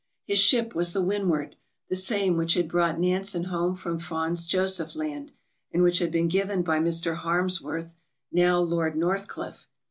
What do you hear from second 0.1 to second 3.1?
His ship was the "Windward"— the same which had brought